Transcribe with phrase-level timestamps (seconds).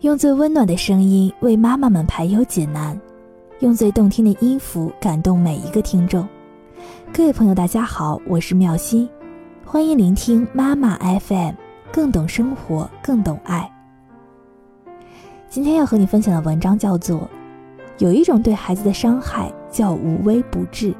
[0.00, 2.98] 用最温暖的声音为妈妈们排忧解难，
[3.58, 6.26] 用最动听的音符感动每一个听众。
[7.12, 9.06] 各位朋友，大家好，我是妙心，
[9.62, 11.52] 欢迎聆听妈妈 FM，
[11.92, 13.70] 更懂生活，更懂爱。
[15.50, 17.18] 今天要和你分享的文章叫做
[17.98, 20.92] 《有一种对孩子的伤害叫无微不至》。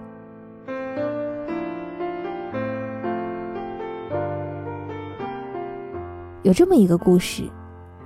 [6.43, 7.45] 有这么一个故事。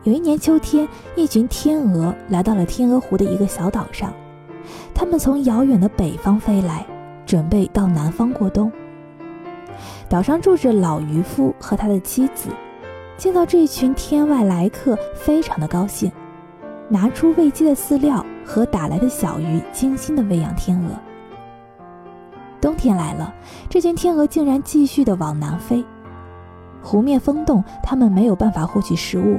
[0.04, 0.86] 有一年秋天，
[1.16, 4.12] 一群天鹅来到了天鹅湖的一个小岛上。
[4.94, 6.84] 它们从遥远的北方飞来，
[7.24, 8.70] 准备到南方过冬。
[10.06, 12.50] 岛上住着老渔夫和他的妻子，
[13.16, 16.12] 见到这群天外来客，非常的高兴，
[16.86, 20.90] 拿出喂鸡的饲料和打来的小鱼，精心的喂养天鹅。
[22.60, 23.32] 冬天来了，
[23.70, 25.82] 这群天鹅竟然继续的往南飞。
[26.82, 29.38] 湖面封冻，它们没有办法获取食物。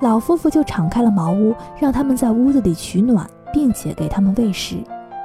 [0.00, 4.76] 老夫妇就敞开了茅屋，让他们在屋子里取暖，并且给他们喂食，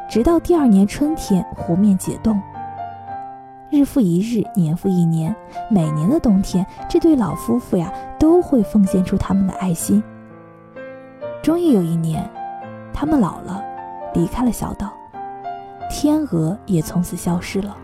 [0.09, 2.39] 直到第二年春天湖面解冻。
[3.69, 5.35] 日复一日，年复一年，
[5.69, 10.02] 每年的冬天，这对老夫妇呀都会奉献出他们的爱心。
[11.43, 12.30] 终于有一年，
[12.93, 13.61] 他们老了，
[14.13, 14.93] 离开了小岛，
[15.89, 17.75] 天鹅也从此消失了。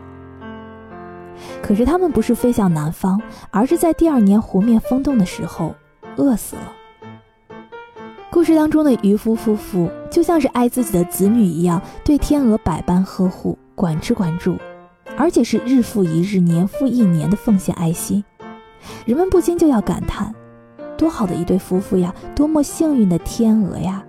[1.62, 5.76] 可是他们不是飞向南方，而是在第二年湖面封冻的时候。
[6.18, 6.72] 饿死了。
[8.30, 14.58] 故事当中的渔夫夫妇就像是爱自己的子女一样，对天鹅百般呵护，管吃管住，
[15.16, 18.24] 而且是日复一日、年复一年的奉献爱心。
[19.06, 20.34] 人们不禁就要感叹：
[20.98, 24.04] 多好的一对夫妇呀，多么幸运的天鹅呀！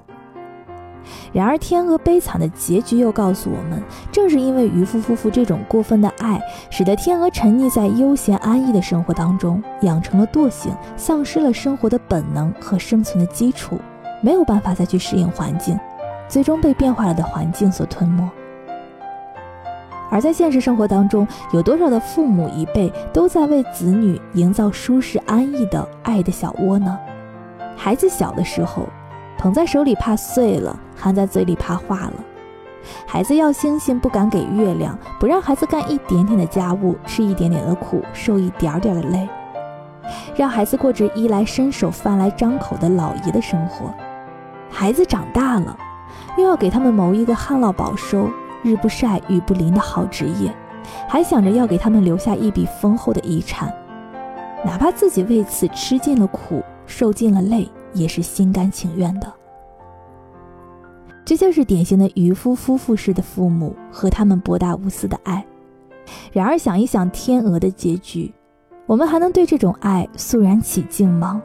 [1.32, 13.78] 然而，天鹅悲惨的结局又告诉我们，正是因为渔夫夫妇这种过分的爱，使得天鹅沉溺在悠闲安逸的生活当中，养成了惰性，丧失了生活的本能和生存的基础，
[14.20, 15.78] 没有办法再去适应环境，
[16.28, 18.28] 最终被变化了的环境所吞没。
[20.10, 26.96] 而在现实生活当中，有多少的父母一辈都在为子女营造舒适安逸的爱的小窝呢？
[27.76, 28.88] 孩子小的时候。
[29.44, 32.14] 捧在手里怕碎了，含在嘴里怕化了。
[33.06, 39.28] 孩子要星星不敢给月亮，不让孩子干一点点的家务，吃一点点的苦，受一点点的累，
[40.34, 43.92] 让孩子过着衣来伸手饭来张口的老爷的生活。
[44.70, 45.76] 孩子长大了，
[46.38, 48.30] 又要给他们谋一个旱涝保收、
[48.62, 50.50] 日不晒雨不淋的好职业，
[51.06, 53.70] 还想着要给他们留下一笔丰厚的遗产，
[54.64, 57.70] 哪怕自己为此吃尽了苦，受尽了累。
[57.94, 59.32] 也是心甘情愿的，
[61.24, 65.44] 这就是典型的渔夫夫妇式的父母和他们博大无私的爱。
[66.32, 68.30] 然而，想一想天鹅的结局，
[68.84, 71.42] 我们还能对这种爱肃然起敬吗？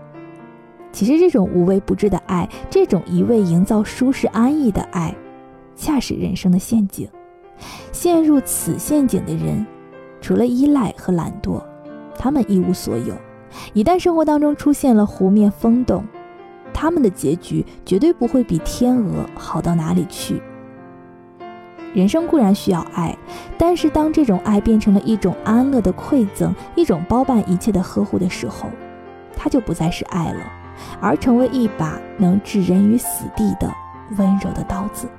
[0.92, 5.16] 其实，这种无微不至的爱，这种一味营造舒适安逸的爱，
[5.76, 7.08] 恰是人生的陷阱。
[7.92, 9.66] 陷入此陷阱的人，
[10.20, 11.62] 除了依赖和懒惰，
[12.18, 13.14] 他们一无所有。
[13.74, 16.04] 一旦生活当中出现了湖面风动，
[16.82, 20.42] 他们的结局绝对不会比天鹅好到哪里去。
[21.94, 23.14] 人生固然需要爱，
[23.58, 28.70] 但是当这种爱变成了一种安乐的馈赠，一种包办一切的呵护的时候，
[29.36, 30.40] 它就不再是爱了，
[31.02, 33.70] 而成为一把能置人于死地的
[34.18, 35.10] 温柔的刀子。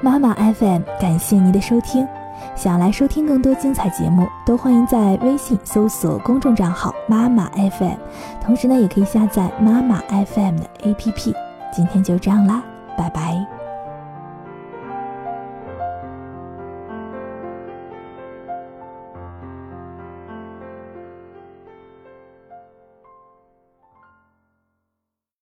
[0.00, 2.06] 妈妈 FM，感谢您的收听。
[2.54, 7.96] 想来收听更多精彩节目，都欢迎在微信搜索公众账号“妈妈 FM”，
[8.44, 11.34] 同时呢，也可以下载妈妈 FM 的 APP。
[11.72, 12.62] 今天就这样啦，
[12.96, 13.57] 拜拜。